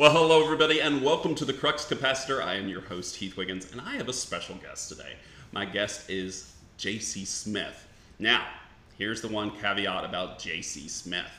[0.00, 2.42] Well, hello, everybody, and welcome to the Crux Capacitor.
[2.42, 5.12] I am your host, Heath Wiggins, and I have a special guest today.
[5.52, 7.26] My guest is J.C.
[7.26, 7.86] Smith.
[8.18, 8.46] Now,
[8.96, 10.88] here's the one caveat about J.C.
[10.88, 11.30] Smith.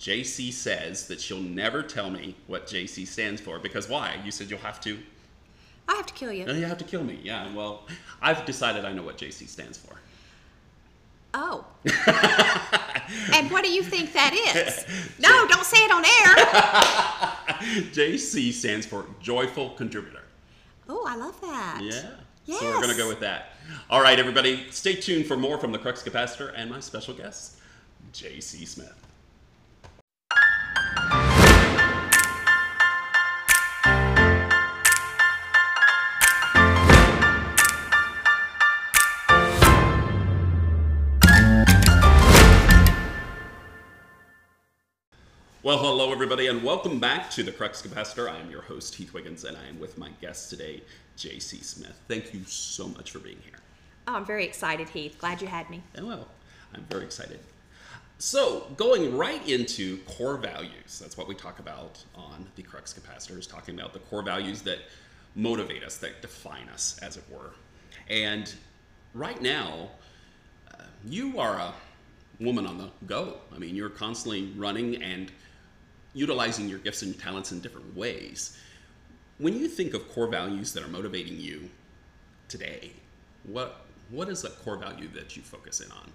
[0.00, 4.16] JC says that she'll never tell me what JC stands for because why?
[4.24, 4.98] You said you'll have to.
[5.88, 6.46] I have to kill you.
[6.46, 7.20] No, you have to kill me.
[7.22, 7.54] Yeah.
[7.54, 7.86] Well,
[8.20, 10.00] I've decided I know what JC stands for.
[11.32, 11.64] Oh.
[13.34, 14.84] and what do you think that is?
[15.20, 17.27] No, don't say it on air.
[17.92, 20.22] JC stands for joyful contributor.
[20.88, 21.80] Oh, I love that.
[21.82, 22.56] Yeah.
[22.58, 23.52] So we're going to go with that.
[23.90, 27.58] All right, everybody, stay tuned for more from the Crux Capacitor and my special guest,
[28.14, 29.07] JC Smith.
[45.68, 48.26] Well, hello, everybody, and welcome back to the Crux Capacitor.
[48.26, 50.82] I am your host, Heath Wiggins, and I am with my guest today,
[51.18, 52.00] JC Smith.
[52.08, 53.58] Thank you so much for being here.
[54.06, 55.18] Oh, I'm very excited, Heath.
[55.18, 55.82] Glad you had me.
[55.94, 56.26] And well,
[56.72, 57.40] I'm very excited.
[58.16, 63.38] So, going right into core values, that's what we talk about on the Crux Capacitor,
[63.38, 64.78] is talking about the core values that
[65.34, 67.52] motivate us, that define us, as it were.
[68.08, 68.50] And
[69.12, 69.90] right now,
[70.72, 71.74] uh, you are a
[72.40, 73.36] woman on the go.
[73.54, 75.30] I mean, you're constantly running and
[76.14, 78.56] utilizing your gifts and talents in different ways.
[79.38, 81.68] When you think of core values that are motivating you
[82.48, 82.92] today,
[83.44, 86.10] what what is a core value that you focus in on?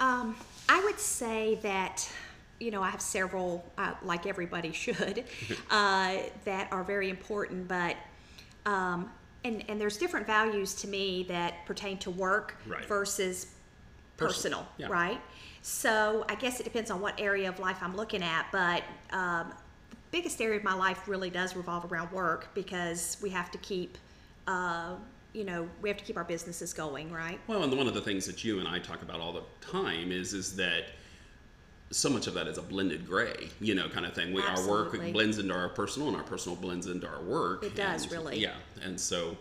[0.00, 0.36] Um,
[0.68, 2.08] I would say that,
[2.60, 5.24] you know, I have several, uh, like everybody should,
[5.70, 7.96] uh, that are very important, but,
[8.66, 9.10] um,
[9.44, 12.84] and, and there's different values to me that pertain to work Right.
[12.86, 13.48] versus
[14.16, 14.86] Personal, personal, yeah.
[14.88, 15.20] right?
[15.66, 18.82] So I guess it depends on what area of life I'm looking at, but
[19.16, 19.50] um,
[19.88, 23.56] the biggest area of my life really does revolve around work because we have to
[23.56, 23.96] keep,
[24.46, 24.90] uh,
[25.32, 27.40] you know, we have to keep our businesses going, right?
[27.46, 30.12] Well, and one of the things that you and I talk about all the time
[30.12, 30.84] is is that
[31.90, 34.34] so much of that is a blended gray, you know, kind of thing.
[34.34, 37.64] We, our work blends into our personal, and our personal blends into our work.
[37.64, 38.38] It does, and- really.
[38.38, 39.34] Yeah, and so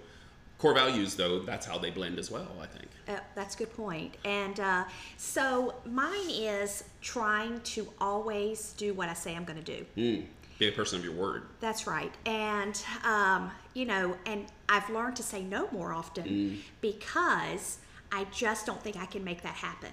[0.64, 2.48] core values, though, that's how they blend as well.
[2.62, 2.88] I think.
[3.06, 4.16] Uh, that's a good point.
[4.24, 4.86] And uh,
[5.18, 9.86] so mine is trying to always do what I say I'm going to do.
[9.98, 10.26] Mm.
[10.60, 11.44] Be a person of your word.
[11.60, 12.14] That's right.
[12.26, 17.80] And, um, you know, and I've learned to say no more often because
[18.12, 19.92] I just don't think I can make that happen.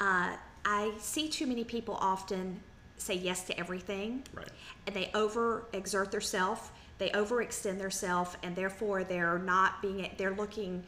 [0.00, 2.60] Uh, I see too many people often
[2.96, 4.22] say yes to everything.
[4.32, 4.48] Right.
[4.86, 6.70] And they over exert themselves,
[7.02, 10.84] they overextend themselves, and therefore they're not being, they're looking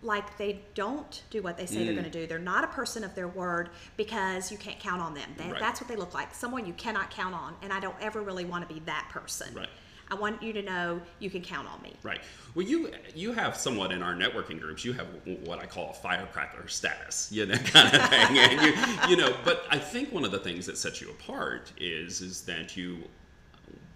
[0.00, 2.00] like they don't do what they say they're Mm.
[2.00, 2.26] going to do.
[2.26, 3.68] They're not a person of their word
[3.98, 5.28] because you can't count on them.
[5.36, 5.60] They, Right.
[5.60, 6.34] That's what they look like.
[6.34, 7.54] Someone you cannot count on.
[7.62, 9.54] And I don't ever really want to be that person.
[9.54, 9.68] Right.
[10.10, 11.94] I want you to know you can count on me.
[12.02, 12.20] Right.
[12.54, 14.82] Well, you you have somewhat in our networking groups.
[14.84, 15.06] You have
[15.44, 18.38] what I call a firecracker status, you know, kind of thing.
[18.38, 18.74] And you
[19.10, 22.42] you know, but I think one of the things that sets you apart is is
[22.42, 22.98] that you,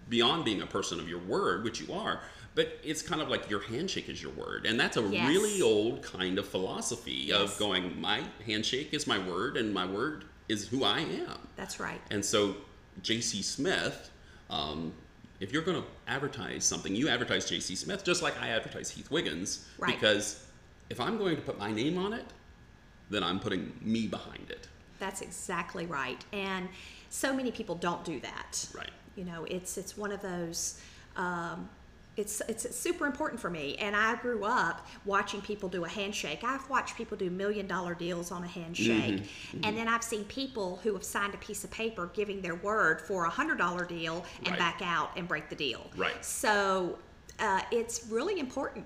[0.09, 2.21] beyond being a person of your word, which you are,
[2.55, 5.29] but it's kind of like your handshake is your word, and that's a Yes.
[5.29, 7.39] really old kind of philosophy Yes.
[7.53, 8.01] of going.
[8.01, 11.39] My handshake is my word, and my word is who I am.
[11.57, 12.01] That's right.
[12.11, 12.57] And so,
[13.03, 13.43] J.C.
[13.43, 14.11] Smith,
[14.51, 14.93] um,
[15.41, 17.77] if you're going to advertise something, you advertise J.C.
[17.77, 19.67] Smith just like I advertise Heath Wiggins.
[19.79, 19.95] Right.
[19.95, 20.43] Because
[20.91, 22.25] if I'm going to put my name on it,
[23.11, 24.67] then I'm putting me behind it.
[24.99, 26.25] That's exactly right.
[26.33, 26.69] And
[27.11, 28.69] so many people don't do that.
[28.75, 28.91] Right.
[29.19, 30.81] You know, it's it's one of those.
[31.17, 31.69] Um,
[32.17, 33.77] it's it's super important for me.
[33.81, 36.43] And I grew up watching people do a handshake.
[36.45, 39.65] I've watched people do million dollar deals on a handshake, Mm-hmm.
[39.65, 43.01] and then I've seen people who have signed a piece of paper giving their word
[43.01, 44.59] for a hundred dollar deal and Right.
[44.59, 45.85] back out and break the deal.
[45.97, 46.25] Right.
[46.25, 46.99] So
[47.41, 48.85] uh, it's really important.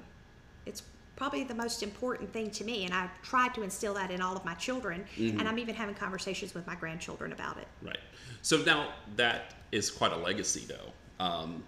[0.67, 0.83] It's
[1.17, 4.37] probably the most important thing to me, and I've tried to instill that in all
[4.37, 5.39] of my children, Mm-hmm.
[5.39, 7.69] and I'm even having conversations with my grandchildren about it.
[7.83, 7.99] Right.
[8.43, 11.25] So now that is quite a legacy, though.
[11.25, 11.63] Um,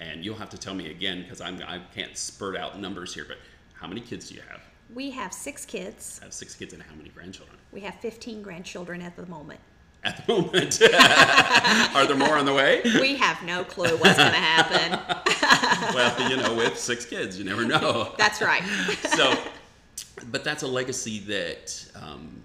[0.00, 3.24] and you'll have to tell me again because I'm I can't spurt out numbers here.
[3.26, 3.38] But
[3.74, 4.60] how many kids do you have?
[4.92, 6.18] We have six kids.
[6.22, 7.58] I have six kids and how many grandchildren?
[7.72, 9.60] We have 15 grandchildren at the moment.
[10.04, 10.82] At the moment,
[11.94, 12.82] are there more on the way?
[12.84, 15.94] We have no clue what's going to happen.
[15.94, 18.12] well, you know, with six kids, you never know.
[18.18, 18.62] That's right.
[19.08, 19.34] so,
[20.30, 22.42] but that's a legacy that um,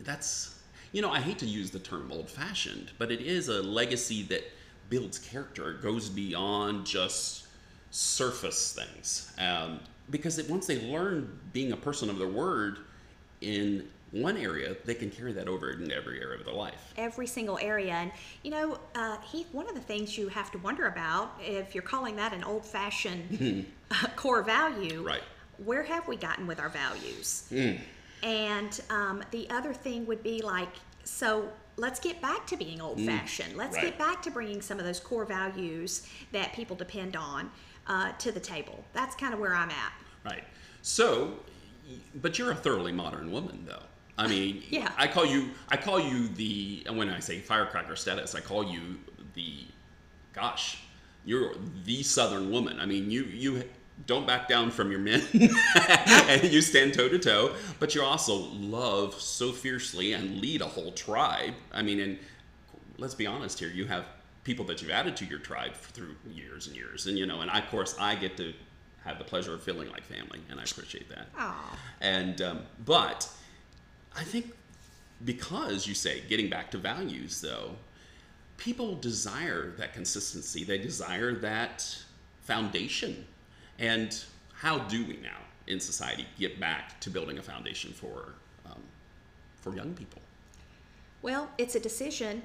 [0.00, 0.60] that's
[0.92, 4.22] you know I hate to use the term old fashioned, but it is a legacy
[4.24, 4.44] that
[4.88, 5.72] builds character.
[5.72, 7.48] It goes beyond just
[7.90, 9.80] surface things um,
[10.10, 12.78] because it, once they learn being a person of their word
[13.40, 13.88] in
[14.22, 16.92] one area, they can carry that over in every area of their life.
[16.96, 17.92] every single area.
[17.92, 18.12] And
[18.42, 21.82] you know, uh, Heath, one of the things you have to wonder about if you're
[21.82, 25.22] calling that an old-fashioned uh, core value, Right.
[25.64, 27.48] Where have we gotten with our values?
[28.24, 30.70] And um, the other thing would be like,
[31.04, 33.56] so let's get back to being old-fashioned.
[33.56, 33.84] Let's Right.
[33.86, 37.50] get back to bringing some of those core values that people depend on
[37.86, 38.82] uh, to the table.
[38.94, 39.92] That's kind of where I'm at.
[40.24, 40.44] Right.
[40.82, 41.34] So,
[42.16, 43.82] but you're a thoroughly modern woman, though.
[44.16, 44.90] I mean, Yeah.
[44.96, 45.50] I call you.
[45.68, 46.86] I call you the.
[46.90, 48.98] When I say firecracker status, I call you
[49.34, 49.64] the.
[50.32, 50.78] Gosh,
[51.24, 52.78] you're the Southern woman.
[52.80, 53.64] I mean, you you
[54.06, 55.22] don't back down from your men,
[56.28, 57.54] and you stand toe to toe.
[57.78, 61.54] But you also love so fiercely and lead a whole tribe.
[61.72, 62.18] I mean, and
[62.98, 63.68] let's be honest here.
[63.68, 64.04] You have
[64.44, 67.50] people that you've added to your tribe through years and years, and you know, and
[67.50, 68.52] I, of course, I get to
[69.04, 71.28] have the pleasure of feeling like family, and I appreciate that.
[71.38, 71.78] Aw.
[72.00, 73.28] And um, but
[74.16, 74.52] I think
[75.24, 77.72] because you say getting back to values, though,
[78.56, 80.64] people desire that consistency.
[80.64, 81.96] They desire that
[82.42, 83.24] foundation.
[83.78, 84.16] And
[84.54, 88.34] how do we now in society get back to building a foundation for
[88.66, 88.80] um,
[89.56, 90.20] for young people
[91.22, 92.42] Well, it's a decision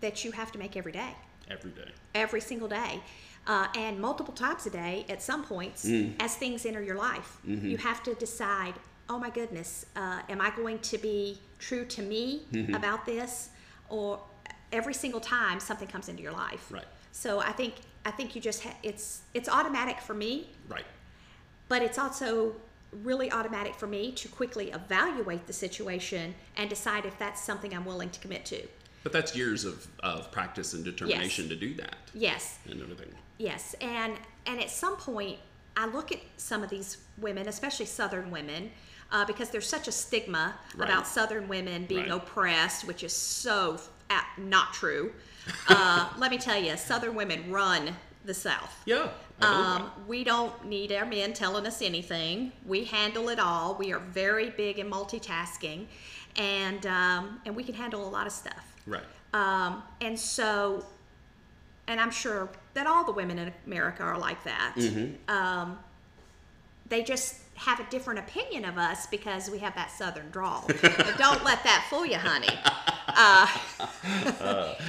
[0.00, 1.14] that you have to make every day.
[1.50, 1.90] every day?
[2.14, 3.00] every single day
[3.46, 5.88] uh, and multiple times a day at some points
[6.20, 8.74] as things enter your life you have to decide
[9.12, 12.42] oh my goodness uh, am i going to be true to me
[12.74, 13.50] about this?
[13.88, 14.18] Or
[14.72, 16.64] every single time something comes into your life.
[16.72, 16.86] Right.
[17.12, 17.74] so i think
[18.06, 20.48] i think you just ha- it's it's automatic for me.
[20.68, 20.84] Right.
[21.68, 22.54] but it's also
[23.02, 27.84] really automatic for me to quickly evaluate the situation and decide if that's something i'm
[27.84, 28.60] willing to commit to.
[29.02, 31.96] But that's years of, of practice and determination to do that.
[32.14, 32.58] Yes.
[32.70, 33.12] And everything.
[33.38, 34.14] Yes, and
[34.46, 35.38] and at some point,
[35.76, 38.70] I look at some of these women, especially Southern women,
[39.12, 40.88] uh, because there's such a stigma Right.
[40.88, 42.10] about Southern women being Right.
[42.12, 43.78] oppressed, which is so
[44.36, 45.12] not true.
[45.68, 48.74] Uh, let me tell you, Southern women run the South.
[48.84, 49.08] Yeah.
[49.40, 52.52] Um, we don't need our men telling us anything.
[52.64, 53.74] We handle it all.
[53.74, 55.86] We are very big in multitasking,
[56.36, 58.64] and um, and we can handle a lot of stuff.
[58.86, 59.02] Right.
[59.34, 60.84] Um, and so,
[61.88, 64.76] and I'm sure that all the women in America are like that.
[65.28, 65.78] Um,
[66.88, 70.66] they just have a different opinion of us because we have that southern drawl.
[71.18, 72.48] don't let that fool you, honey.
[73.08, 73.46] Uh,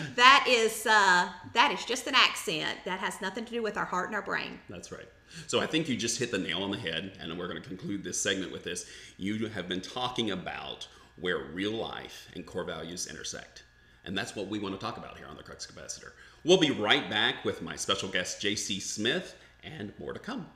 [0.15, 3.85] that is uh, that is just an accent that has nothing to do with our
[3.85, 4.59] heart and our brain.
[4.69, 5.07] That's right.
[5.47, 7.67] So I think you just hit the nail on the head, and we're going to
[7.67, 8.85] conclude this segment with this.
[9.17, 13.63] You have been talking about where real life and core values intersect.
[14.05, 16.11] And that's what we want to talk about here on the Crux Capacitor.
[16.43, 20.47] We'll be right back with my special guest, JC Smith, and more to come.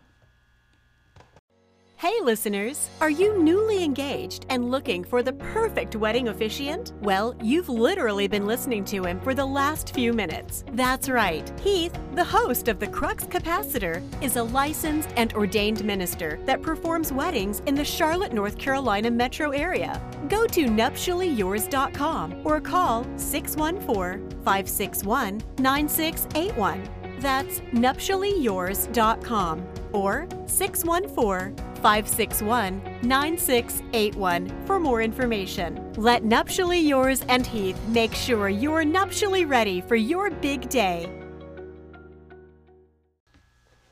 [2.00, 2.92] Hey, listeners!
[3.02, 6.94] Are you newly engaged and looking for the perfect wedding officiant?
[7.02, 10.64] Well, you've literally been listening to him for the last few minutes.
[10.74, 11.52] That's right.
[11.60, 17.12] Heath, the host of the Crux Capacitor, is a licensed and ordained minister that performs
[17.12, 20.00] weddings in the Charlotte, North Carolina metro area.
[20.30, 26.90] Go to nuptiallyyours.com or call 614 561 9681.
[27.22, 35.94] That's nuptiallyyours.com or 614 561 9681 for more information.
[35.96, 41.12] Let Nuptially Yours and Heath make sure you're nuptially ready for your big day.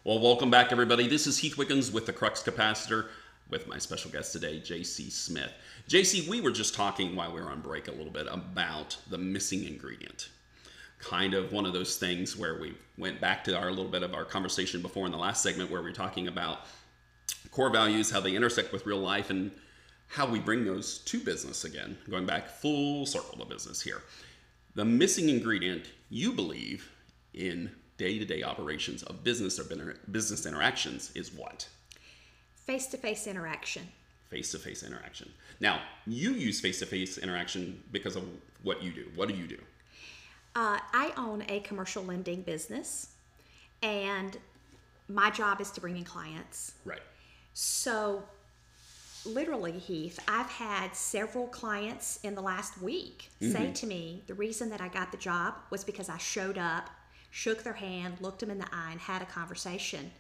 [0.04, 1.08] Well, welcome back, everybody.
[1.08, 3.08] This is Heath Wiggins with the Crux Capacitor
[3.50, 5.52] with my special guest today, JC Smith.
[5.90, 9.18] JC, we were just talking while we were on break a little bit about the
[9.18, 10.30] missing ingredient.
[11.00, 14.14] Kind of one of those things where we went back to our little bit of
[14.14, 16.60] our conversation before in the last segment where we were talking about
[17.52, 19.52] core values, how they intersect with real life, and
[20.08, 24.02] how we bring those to business again, going back full circle to business here.
[24.76, 26.92] The missing ingredient you believe
[27.34, 29.64] in day to day operations of business or
[30.12, 31.68] business interactions is what?
[32.56, 33.84] Face to face interaction.
[34.30, 35.32] Face to face interaction.
[35.60, 38.24] Now, you use face to face interaction because of
[38.64, 39.06] what you do.
[39.16, 39.60] What do you do?
[40.56, 43.14] Uh, I own a commercial lending business,
[43.84, 44.38] and
[45.10, 46.76] my job is to bring in clients.
[46.86, 47.02] Right.
[47.54, 48.24] So,
[49.26, 54.70] literally, Heath, I've had several clients in the last week say to me the reason
[54.70, 56.90] that I got the job was because I showed up,
[57.32, 60.12] shook their hand, looked them in the eye, and had a conversation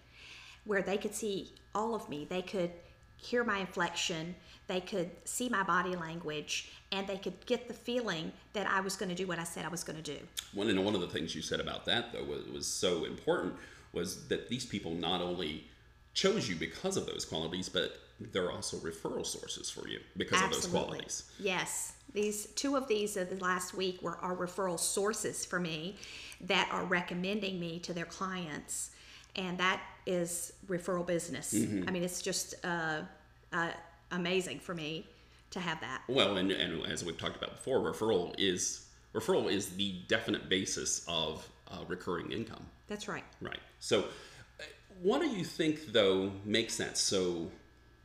[0.65, 2.25] where they could see all of me.
[2.29, 2.71] They could
[3.17, 4.35] hear my inflection,
[4.67, 8.95] they could see my body language, and they could get the feeling that I was
[8.95, 10.19] going to do what I said I was going to do.
[10.53, 13.55] One and one of the things you said about that though was, was so important
[13.93, 15.65] was that these people not only
[16.13, 20.51] chose you because of those qualities, but they're also referral sources for you because of
[20.51, 21.23] those qualities.
[21.39, 21.93] Yes.
[22.13, 25.97] These two of these of the last week were our referral sources for me
[26.41, 28.91] that are recommending me to their clients.
[29.35, 31.53] And that is referral business.
[31.53, 31.87] Mm-hmm.
[31.87, 33.01] I mean, it's just uh,
[33.53, 33.71] uh,
[34.11, 35.05] amazing for me
[35.51, 36.01] to have that.
[36.07, 41.05] Well, and, and as we've talked about before, referral is referral is the definite basis
[41.07, 42.65] of uh, recurring income.
[42.87, 43.23] That's right.
[43.41, 43.59] Right.
[43.79, 44.01] So,
[44.59, 44.63] uh,
[45.01, 47.49] what do you think though makes that so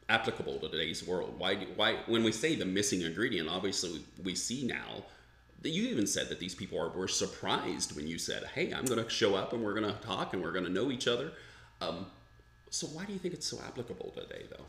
[0.09, 1.35] applicable to today's world?
[1.39, 1.55] Why?
[1.57, 1.99] do- Why?
[2.07, 5.05] When we say the missing ingredient, obviously we, we see now
[5.63, 8.85] that you even said that these people are were surprised when you said, "Hey, I'm
[8.85, 11.09] going to show up and we're going to talk and we're going to know each
[11.09, 11.33] other."
[11.81, 12.07] Um,
[12.71, 14.65] so, why do you think it's so applicable today, though?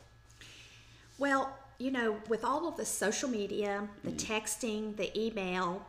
[1.17, 4.33] Well, you know, with all of the social media, the Mm-hmm.
[4.33, 5.85] texting, the email,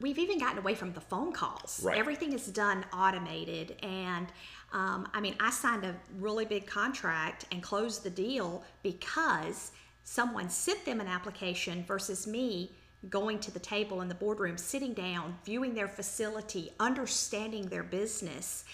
[0.00, 1.80] we've even gotten away from the phone calls.
[1.82, 1.98] Right.
[1.98, 3.76] Everything is done automated.
[3.82, 4.26] And
[4.72, 9.72] um, I mean, I signed a really big contract and closed the deal because
[10.04, 12.72] someone sent them an application versus me
[13.10, 18.64] going to the table in the boardroom, sitting down, viewing their facility, understanding their business.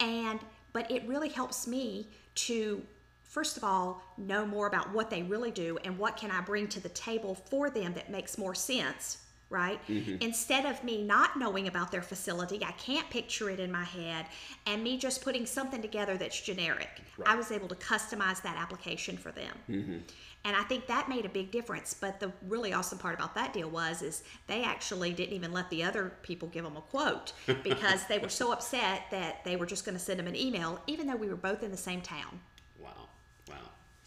[0.00, 0.40] And,
[0.72, 2.82] but it really helps me to
[3.22, 6.66] first of all know more about what they really do and what can i bring
[6.66, 9.18] to the table for them that makes more sense
[9.50, 9.80] right?
[9.88, 10.16] Mm-hmm.
[10.20, 14.26] Instead of me not knowing about their facility i can't picture it in my head
[14.66, 17.02] and me just putting something together that's generic.
[17.24, 19.54] I was able to customize that application for them.
[19.68, 19.96] Mm-hmm.
[20.44, 23.52] And i think that made a big difference but the really awesome part about that
[23.52, 27.32] deal was is they actually didn't even let the other people give them a quote
[27.64, 30.80] because they were so upset that they were just going to send them an email
[30.86, 32.40] even though we were both in the same town.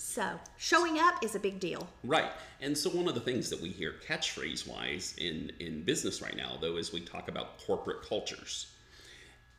[0.01, 1.87] So showing up is a big deal.
[2.03, 2.31] Right.
[2.59, 6.35] And so one of the things that we hear catchphrase wise in, in business right
[6.35, 8.73] now, though, is we talk about corporate cultures.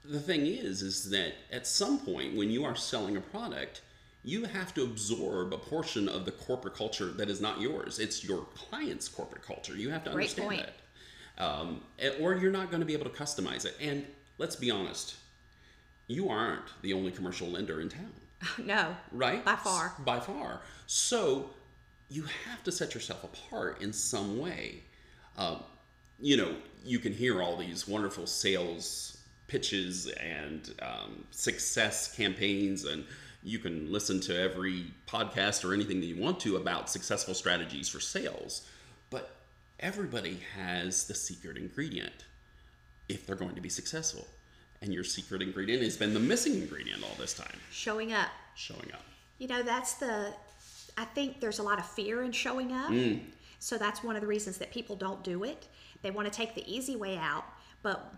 [0.05, 3.83] The thing is, is that at some point when you are selling a product,
[4.25, 8.01] you have to absorb a portion of the corporate culture that is not yours.
[8.01, 9.77] It's your client's corporate culture.
[9.77, 10.67] You have to Great understand point.
[11.39, 11.45] that.
[11.45, 11.81] Um,
[12.21, 13.77] or you're not going to be able to customize it.
[13.81, 14.05] And
[14.39, 15.15] let's be honest,
[16.09, 18.13] you aren't the only commercial lender in town
[18.59, 19.45] No, right?
[19.45, 19.95] By far.
[20.05, 20.61] By far.
[20.87, 21.51] So
[22.09, 24.83] you have to set yourself apart in some way.
[25.37, 25.61] Um,
[26.21, 29.19] you know, you can hear all these wonderful sales
[29.49, 33.05] pitches and um, success campaigns, and
[33.43, 37.89] you can listen to every podcast or anything that you want to about successful strategies
[37.89, 38.67] for sales.
[39.11, 39.35] But
[39.81, 42.25] everybody has the secret ingredient
[43.09, 44.27] if they're going to be successful.
[44.83, 48.29] And your secret ingredient has been the missing ingredient all this time showing up.
[48.55, 49.05] showing up.
[49.39, 50.35] You know, that's the,
[50.99, 52.91] I think there's a lot of fear in showing up.
[52.91, 53.21] Mm.
[53.59, 55.69] So that's one of the reasons that people don't do it.
[56.03, 57.45] They want to take the easy way out,
[57.83, 58.13] but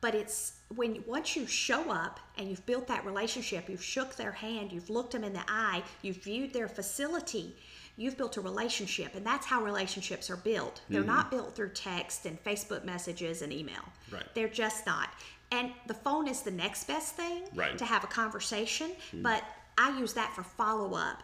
[0.00, 4.32] but it's when once you show up and you've built that relationship, you've shook their
[4.32, 7.56] hand, you've looked them in the eye, you've viewed their facility,
[7.96, 10.82] you've built a relationship, and that's how relationships are built.
[10.88, 11.10] They're mm-hmm.
[11.10, 13.82] not built through text and Facebook messages and email.
[14.12, 14.22] Right.
[14.34, 15.08] They're just not.
[15.50, 17.78] And the phone is the next best thing Right.
[17.78, 19.44] to have a conversation, but
[19.78, 21.22] I use that for follow up,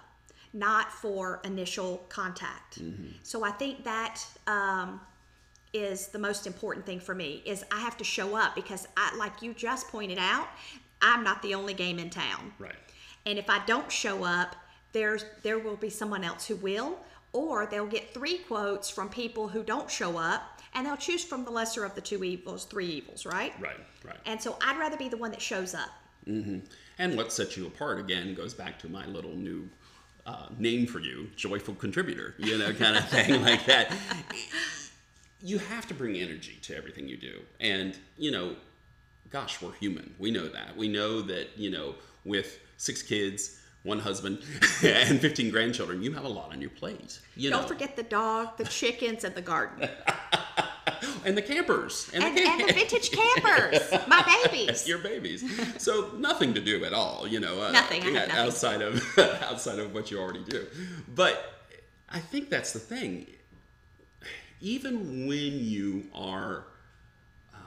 [0.52, 2.78] not for initial contact.
[3.22, 5.00] So I think that um,
[5.72, 9.14] is the most important thing for me is I have to show up because I
[9.16, 10.46] like you just pointed out,
[11.00, 12.52] I'm not the only game in town.
[12.58, 12.74] Right.
[13.26, 14.54] And if I don't show up,
[14.92, 16.98] there's there will be someone else who will,
[17.32, 21.44] or they'll get three quotes from people who don't show up, and they'll choose from
[21.44, 23.52] the lesser of the two evils, three evils, right?
[23.60, 23.76] Right.
[24.04, 24.16] Right.
[24.26, 25.90] And so I'd rather be the one that shows up.
[26.98, 29.68] And what sets you apart again goes back to my little new
[30.26, 32.34] uh, name for you, joyful contributor.
[32.38, 33.92] You know, kind of thing like that.
[35.42, 38.54] You have to bring energy to everything you do, and you know,
[39.30, 40.14] gosh, we're human.
[40.18, 40.76] We know that.
[40.76, 43.58] We know that you know, with six kids.
[43.84, 44.38] One husband
[44.84, 46.02] and 15 grandchildren.
[46.02, 47.18] You have a lot on your plate.
[47.36, 49.88] You Don't know, forget the dog, the chickens, and the garden.
[51.24, 52.36] and the campers and, and
[52.68, 54.86] the vintage campers, my babies.
[54.86, 55.44] your babies.
[55.78, 57.60] So nothing to do at all, you know.
[57.60, 58.30] Uh, Nothing, yeah, nothing.
[58.32, 60.66] outside of outside of what you already do.
[61.14, 61.64] But
[62.08, 63.26] I think that's the thing.
[64.60, 66.64] Even when you are,
[67.52, 67.60] um,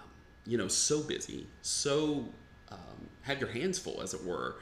[0.46, 2.26] you know, so busy, so
[2.72, 4.56] um, have your hands full, as it were.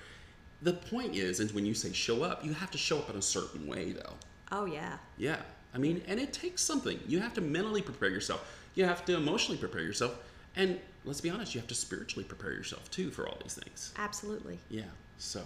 [0.63, 3.17] The point is, and when you say show up, you have to show up in
[3.17, 4.13] a certain way, though.
[4.51, 4.98] Oh yeah.
[5.17, 5.38] Yeah.
[5.75, 7.00] I mean, and it takes something.
[7.08, 8.50] You have to mentally prepare yourself.
[8.75, 10.17] You have to emotionally prepare yourself.
[10.55, 13.93] And let's be honest, you have to spiritually prepare yourself too for all these things.
[13.98, 14.58] Absolutely.
[14.70, 14.84] Yeah.
[15.17, 15.41] So,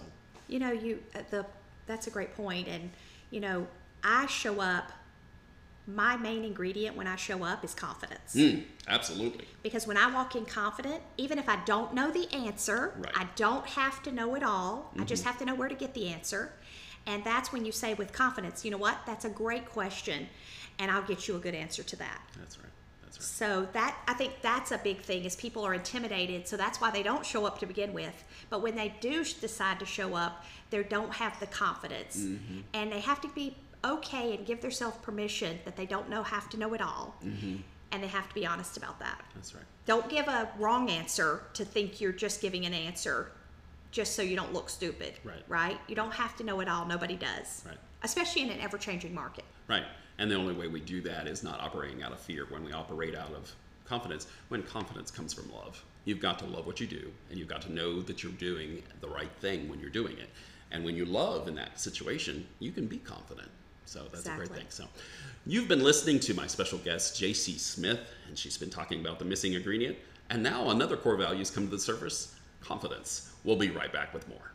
[0.46, 1.46] You know, you uh, the
[1.86, 2.90] that's a great point, and
[3.30, 3.66] you know,
[4.04, 4.92] I show up.
[5.88, 8.34] My main ingredient when I show up is confidence.
[8.36, 9.46] mm, absolutely.
[9.62, 13.10] Because when I walk in confident, even if I don't know the answer, Right.
[13.14, 13.22] Mm-hmm.
[13.22, 14.92] I don't have to know it all.
[15.00, 16.52] I just have to know where to get the answer.
[17.06, 18.98] And that's when you say with confidence, you know what?
[19.06, 20.28] That's a great question,
[20.78, 22.20] and I'll get you a good answer to that.
[22.38, 22.66] That's right.
[23.02, 23.24] That's right.
[23.24, 26.90] So that I think that's a big thing is people are intimidated, so that's why
[26.90, 28.24] they don't show up to begin with.
[28.50, 32.58] But when they do decide to show up, they don't have the confidence, Mm-hmm.
[32.74, 33.56] and they have to be
[33.88, 37.56] okay and give themselves permission that they don't know have to know it all, Mm-hmm.
[37.92, 39.22] and they have to be honest about that.
[39.34, 39.64] That's right.
[39.86, 43.32] Don't give a wrong answer to think you're just giving an answer
[43.90, 45.14] just so you don't look stupid.
[45.24, 45.42] Right.
[45.48, 45.78] Right?
[45.88, 46.84] You don't have to know it all.
[46.84, 47.64] Nobody does.
[47.66, 47.78] Right.
[48.02, 49.44] Especially in an ever changing market.
[49.66, 49.84] Right.
[50.18, 52.72] And the only way we do that is not operating out of fear when we
[52.72, 53.50] operate out of
[53.86, 54.26] confidence.
[54.48, 57.62] When confidence comes from love, you've got to love what you do and you've got
[57.62, 60.28] to know that you're doing the right thing when you're doing it.
[60.70, 63.48] And when you love in that situation, you can be confident.
[63.88, 64.66] So that's a great thing.
[64.68, 64.84] So
[65.46, 69.24] you've been listening to my special guest, JC Smith, and she's been talking about the
[69.24, 69.96] missing ingredient.
[70.28, 73.32] And now another core values come to the surface confidence.
[73.44, 74.52] We'll be right back with more.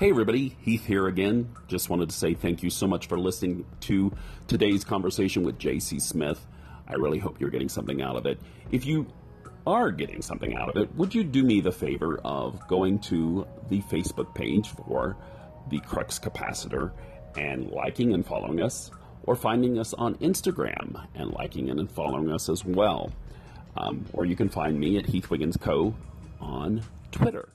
[0.00, 1.54] Hey everybody, Heath here again.
[1.68, 4.12] Just wanted to say thank you so much for listening to
[4.48, 6.44] today's conversation with JC Smith.
[6.88, 8.40] I really hope you're getting something out of it.
[8.72, 9.06] If you
[9.64, 13.46] are getting something out of it, would you do me the favor of going to
[13.68, 15.16] the Facebook page for
[15.70, 16.90] the Crux Capacitor
[17.36, 18.90] and liking and following us,
[19.24, 23.12] or finding us on Instagram and liking and following us as well?
[23.76, 25.94] Um, or you can find me at Heath Wiggins Co.
[26.40, 27.48] on Twitter.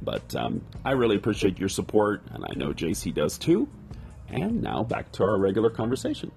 [0.00, 3.68] But um, I really appreciate your support, and I know JC does too.
[4.28, 6.32] And now back to our regular conversation.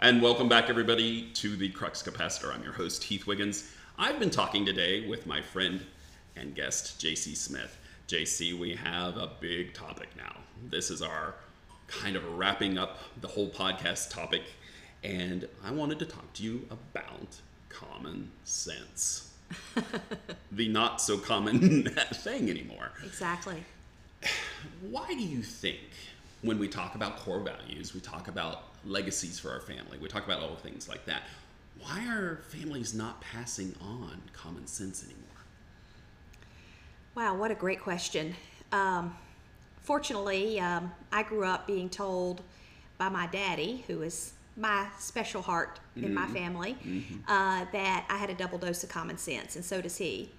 [0.00, 2.52] And welcome back, everybody, to the Crux Capacitor.
[2.52, 3.70] I'm your host, Heath Wiggins.
[3.96, 5.80] I've been talking today with my friend
[6.34, 7.78] and guest, JC Smith.
[8.08, 10.36] JC, we have a big topic now.
[10.68, 11.34] This is our
[11.86, 14.42] kind of wrapping up the whole podcast topic,
[15.02, 19.32] and I wanted to talk to you about common sense.
[20.52, 22.90] the not so common thing anymore.
[23.04, 23.62] Exactly.
[24.80, 25.80] Why do you think
[26.42, 30.24] when we talk about core values, we talk about legacies for our family, we talk
[30.24, 31.22] about all things like that,
[31.78, 35.21] why are families not passing on common sense anymore?
[37.14, 38.34] Wow, what a great question.
[38.72, 39.16] Um,
[39.80, 42.40] fortunately, um, I grew up being told
[42.98, 46.76] by my daddy, who is my special heart in my family,
[47.28, 50.30] uh, that I had a double dose of common sense, and so does he.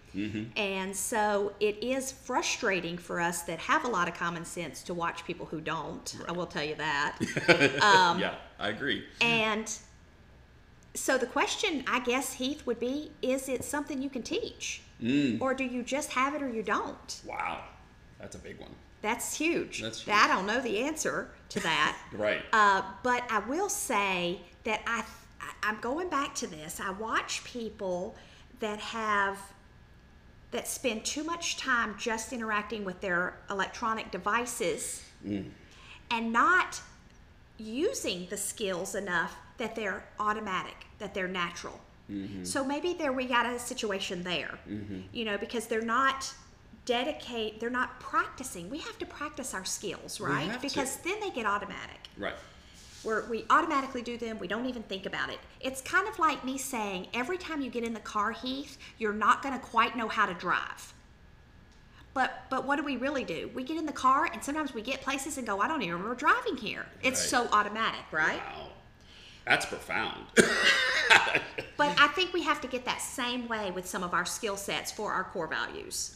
[0.56, 4.94] And so it is frustrating for us that have a lot of common sense to
[4.94, 6.16] watch people who don't.
[6.28, 7.18] I will tell you that.
[8.20, 9.04] yeah, I agree.
[9.22, 9.76] And
[10.94, 14.82] so the question, I guess, Heath, would be is it something you can teach?
[15.42, 17.22] Or do you just have it or you don't?
[17.26, 17.64] Wow,
[18.20, 18.70] that's a big one.
[19.02, 19.82] That's huge.
[19.82, 20.16] That's huge.
[20.16, 21.98] I don't know the answer to that.
[22.14, 22.42] Right.
[22.54, 25.04] Uh, but I will say that I,
[25.42, 26.80] I- I'm going back to this.
[26.80, 28.16] I watch people
[28.60, 29.38] that have
[30.52, 36.80] that spend too much time just interacting with their electronic devices and not
[37.58, 41.80] using the skills enough that they're automatic, that they're natural.
[42.12, 42.44] Mm-hmm.
[42.44, 45.02] So maybe there we got a situation there, mm-hmm.
[45.14, 46.34] you know, because they're not
[46.86, 48.70] dedicate, they're not practicing.
[48.70, 50.48] We have to practice our skills, right?
[50.50, 50.68] have to.
[50.68, 52.36] because then they get automatic right.
[53.04, 56.44] where we automatically do them we don't even think about it it's kind of like
[56.44, 59.96] me saying every time you get in the car heath you're not going to quite
[59.96, 60.94] know how to drive
[62.14, 64.82] but but what do we really do we get in the car and sometimes we
[64.82, 67.46] get places and go i don't even remember driving here it's Right.
[67.46, 68.68] so automatic right Wow.
[69.46, 70.26] That's profound.
[71.78, 74.56] but i think we have to get that same way with some of our skill
[74.58, 76.16] sets for our core values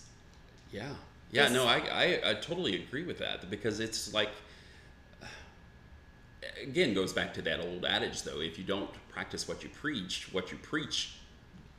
[0.71, 0.89] Yeah.
[1.31, 4.29] Yeah, no, I, I, I totally agree with that because it's like,
[6.63, 10.29] again, goes back to that old adage though if you don't practice what you preach,
[10.31, 11.13] what you preach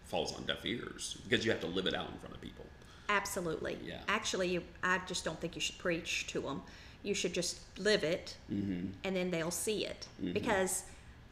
[0.04, 2.64] falls on deaf ears because you have to live it out in front of people.
[3.08, 4.00] absolutely Yeah.
[4.08, 6.62] actually you, i just don't think you should preach to them
[7.02, 8.86] you should just live it Mm-hmm.
[9.04, 10.84] and then they'll see it because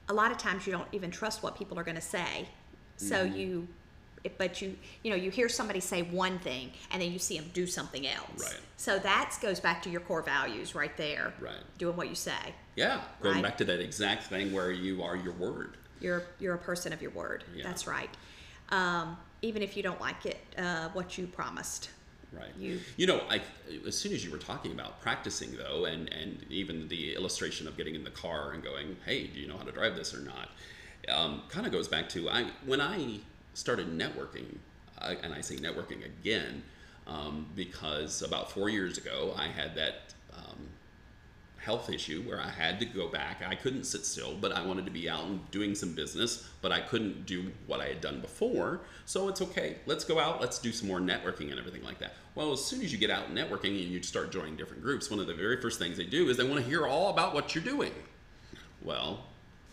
[0.09, 2.49] a lot of times you don't even trust what people are going to say
[2.97, 3.37] so Mm-hmm.
[3.37, 3.69] you
[4.39, 7.49] but you you know you hear somebody say one thing and then you see them
[7.55, 8.61] do something else Right.
[8.77, 11.55] so that goes back to your core values right there Right.
[11.79, 13.43] doing what you say Yeah, going Right.
[13.45, 15.77] back to that exact thing where you are your word.
[16.01, 17.65] you're you're a person of your word Yeah.
[17.65, 18.11] that's right
[18.71, 21.91] um, even if you don't like it uh, what you promised
[22.33, 22.53] Right.
[22.59, 23.41] You- you know, I
[23.87, 27.77] as soon as you were talking about practicing though, and and even the illustration of
[27.77, 30.21] getting in the car and going, hey, do you know how to drive this or
[30.21, 30.51] not?
[31.09, 33.21] Um, kind of goes back to I when I
[33.55, 34.59] started networking,
[34.99, 36.63] I, and I say networking again
[37.07, 40.69] um, because about four years ago I had that um,
[41.67, 43.43] health issue where I had to go back.
[43.45, 46.71] I couldn't sit still, but I wanted to be out and doing some business, but
[46.71, 48.83] I couldn't do what I had done before.
[49.05, 49.79] So it's okay.
[49.85, 50.41] Let's go out.
[50.41, 52.15] Let's do some more networking and everything like that.
[52.37, 55.19] Well, as soon as you get out networking and you start joining different groups, one
[55.19, 57.53] of the very first things they do is they want to hear all about what
[57.53, 57.93] you're doing.
[58.81, 59.25] Well,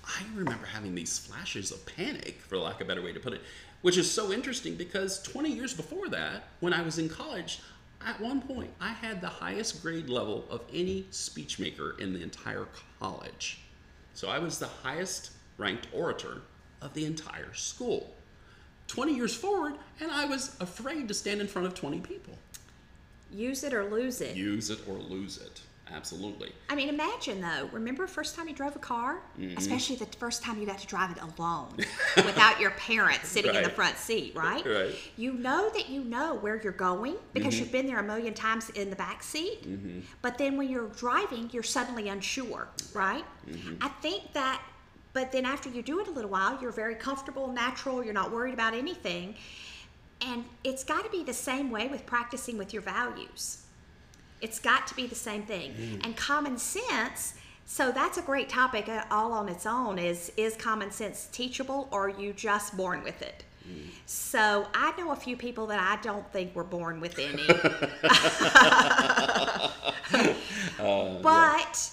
[0.03, 3.33] I remember having these flashes of panic, for lack of a better way to put
[3.33, 3.41] it,
[3.83, 7.59] which is so interesting because 20 years before that, when I was in college,
[8.05, 12.21] at one point I had the highest grade level of any speech maker in the
[12.21, 12.67] entire
[12.99, 13.61] college.
[14.13, 16.41] So I was the highest ranked orator
[16.81, 18.13] of the entire school.
[18.87, 22.37] 20 years forward, and I was afraid to stand in front of 20 people.
[23.31, 24.35] Use it or lose it.
[24.35, 25.61] Use it or lose it.
[25.91, 26.51] Absolutely.
[26.69, 27.69] I mean, imagine though.
[27.71, 29.57] Remember, first time you drove a car, Mm-hmm.
[29.57, 31.75] especially the first time you got to drive it alone,
[32.17, 34.65] without your parents sitting in the front seat, right?
[34.65, 34.65] Right.
[34.89, 35.21] Mm-hmm.
[35.21, 38.69] You know that you know where you're going because you've been there a million times
[38.71, 39.67] in the back seat.
[40.21, 43.25] But then when you're driving, you're suddenly unsure, right?
[43.49, 43.75] Mm-hmm.
[43.81, 44.61] I think that.
[45.13, 48.03] But then after you do it a little while, you're very comfortable, natural.
[48.03, 49.35] You're not worried about anything,
[50.21, 53.62] and it's got to be the same way with practicing with your values.
[54.43, 55.73] It's got to be the same thing.
[55.73, 56.05] Mm.
[56.05, 60.55] And common sense, so that's a great topic uh, all on its own is is
[60.55, 63.43] common sense teachable or are you just born with it?
[63.67, 63.87] Mm.
[64.05, 67.47] So I know a few people that I don't think were born with any.
[70.79, 71.91] Uh, but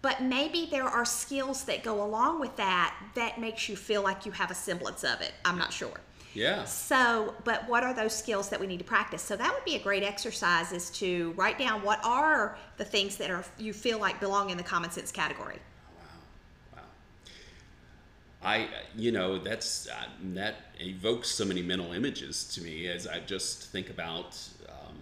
[0.00, 4.24] but maybe there are skills that go along with that that makes you feel like
[4.24, 5.32] you have a semblance of it.
[5.44, 6.00] I'm not sure.
[6.34, 6.64] Yeah.
[6.64, 9.22] So, but what are those skills that we need to practice?
[9.22, 13.16] So that would be a great exercise is to write down what are the things
[13.16, 15.58] that are you feel like belong in the common sense category.
[15.96, 16.76] Wow.
[16.76, 16.82] Wow.
[18.42, 19.94] I, you know, that's uh,
[20.34, 24.38] that evokes so many mental images to me as I just think about
[24.68, 24.96] um,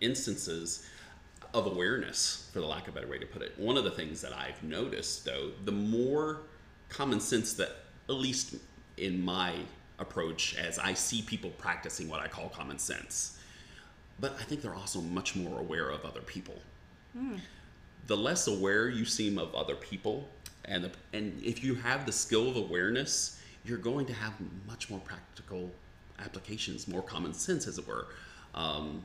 [0.00, 0.86] instances
[1.54, 3.52] of awareness, for the lack of a better way to put it.
[3.56, 6.40] One of the things that I've noticed, though, the more
[6.90, 7.70] common sense that,
[8.08, 8.56] at least
[8.98, 9.54] in my
[9.98, 13.38] approach, as I see people practicing what I call common sense,
[14.20, 16.56] but I think they're also much more aware of other people.
[18.06, 20.28] The less aware you seem of other people
[20.66, 24.32] and the, and if you have the skill of awareness you're going to have
[24.66, 25.70] much more practical
[26.18, 28.06] applications more common sense as it were.
[28.54, 29.02] Um,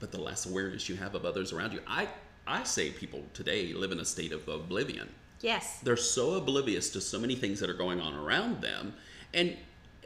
[0.00, 2.08] but the less awareness you have of others around you i
[2.46, 5.08] i say people today live in a state of oblivion.
[5.40, 5.80] Yes.
[5.82, 8.94] they're so oblivious to so many things that are going on around them
[9.34, 9.56] and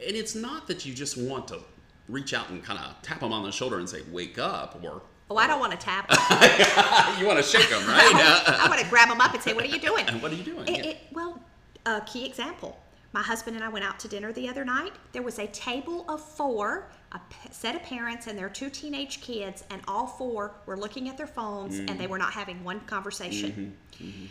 [0.05, 1.59] and it's not that you just want to
[2.07, 5.01] reach out and kind of tap them on the shoulder and say wake up or
[5.29, 6.07] Oh, I don't want to tap.
[6.09, 7.19] them.
[7.19, 8.13] you want to shake them right
[8.47, 10.35] I want to grab them up and say, "What are you doing?" and what are
[10.35, 10.91] you doing It, Yeah.
[10.91, 11.41] it, well,
[11.85, 12.79] a key example.
[13.13, 14.93] My husband and I went out to dinner the other night.
[15.11, 17.19] There was a table of four, a
[17.51, 21.27] set of parents and their two teenage kids, and all four were looking at their
[21.27, 22.09] phones and they mm.
[22.09, 23.75] were not having one conversation.
[23.99, 24.07] Mm-hmm.
[24.09, 24.25] Mm-hmm.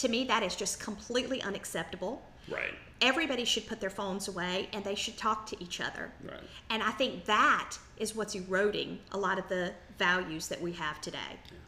[0.00, 2.22] To me, that is just completely unacceptable.
[2.48, 6.10] right Everybody should put their phones away and they should talk to each other.
[6.22, 6.40] Right.
[6.68, 11.00] And I think that is what's eroding a lot of the values that we have
[11.00, 11.18] today.
[11.46, 11.58] Yeah.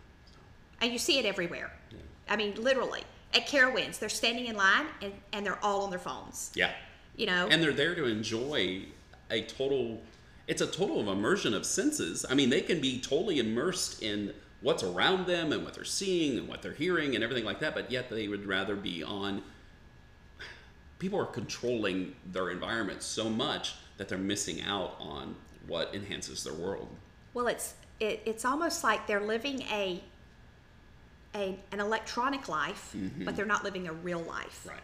[0.82, 1.72] And you see it everywhere.
[1.90, 1.98] Yeah.
[2.28, 3.02] I mean, literally.
[3.34, 6.52] At Carowinds, they're standing in line and, and they're all on their phones.
[6.54, 6.72] Yeah.
[7.16, 7.48] You know?
[7.50, 8.82] And they're there to enjoy
[9.30, 10.00] a total
[10.48, 12.26] it's a total of immersion of senses.
[12.28, 16.38] I mean, they can be totally immersed in what's around them and what they're seeing
[16.38, 19.42] and what they're hearing and everything like that, but yet they would rather be on
[20.98, 25.34] people are controlling their environment so much that they're missing out on
[25.66, 26.88] what enhances their world.
[27.34, 30.02] well, it's it, it's almost like they're living a,
[31.34, 33.24] a an electronic life, mm-hmm.
[33.24, 34.66] but they're not living a real life.
[34.68, 34.78] Right.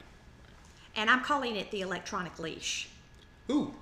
[0.96, 2.88] And I'm calling it the electronic leash.
[3.50, 3.74] Ooh.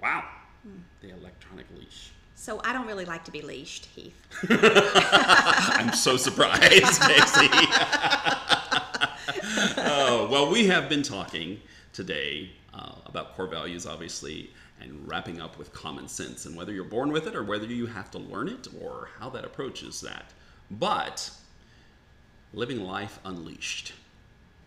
[0.00, 0.24] Wow.
[0.62, 0.78] Hmm.
[1.00, 2.12] The electronic leash.
[2.40, 4.16] So I don't really like to be leashed, Heath.
[4.48, 7.48] I'm so surprised, Casey.
[9.76, 11.60] oh, well, we have been talking
[11.92, 16.82] today uh, about core values, obviously, and wrapping up with common sense and whether you're
[16.82, 20.32] born with it or whether you have to learn it or how that approaches that.
[20.70, 21.30] But
[22.54, 23.92] living life unleashed.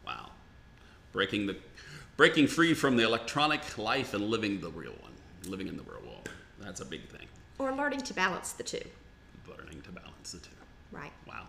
[0.06, 0.30] Wow.
[1.12, 1.56] Breaking the
[2.18, 5.14] breaking free from the electronic life and living the real one.
[5.46, 6.30] Living in the real world.
[6.60, 7.28] That's a big thing.
[7.64, 8.82] Or learning to balance the two.
[9.48, 10.50] Learning to balance the two.
[10.92, 11.14] Right.
[11.26, 11.46] Wow.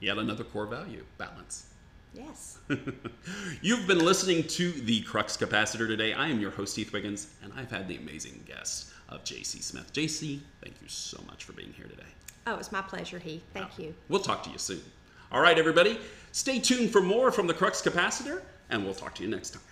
[0.00, 1.66] Yet another core value balance.
[2.14, 2.58] Yes.
[3.60, 6.14] You've been listening to the Crux Capacitor today.
[6.14, 9.92] I am your host, Heath Wiggins, and I've had the amazing guest of JC Smith.
[9.92, 12.08] JC, thank you so much for being here today.
[12.46, 13.44] Oh, it was my pleasure, Heath.
[13.52, 13.94] Thank you.
[14.08, 14.80] We'll talk to you soon.
[15.30, 15.98] All right, everybody,
[16.32, 19.62] stay tuned for more from the Crux Capacitor, and we'll talk to you next time.